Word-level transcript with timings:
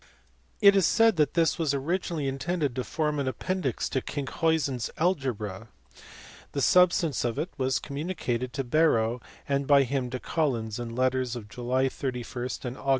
It 0.61 0.75
is 0.75 0.87
said 0.87 1.15
that 1.17 1.35
this 1.35 1.59
was 1.59 1.75
originally 1.75 2.27
intended 2.27 2.75
to 2.75 2.83
form 2.83 3.19
an 3.19 3.27
appendix 3.27 3.87
to 3.89 4.01
Kinckhuysen 4.01 4.77
s 4.77 4.89
Algebra 4.97 5.67
(see 5.93 5.99
above, 6.49 6.53
p. 6.53 6.59
324). 6.59 6.59
The 6.59 6.61
substance 6.63 7.23
of 7.23 7.37
it 7.37 7.53
was 7.59 7.77
communicated 7.77 8.51
to 8.53 8.63
Barrow, 8.63 9.21
and 9.47 9.67
by 9.67 9.83
him 9.83 10.09
to 10.09 10.19
Collins, 10.19 10.79
in 10.79 10.95
letters 10.95 11.35
of 11.35 11.47
July 11.47 11.87
31 11.87 12.45
and 12.63 12.77
Aug. 12.77 12.89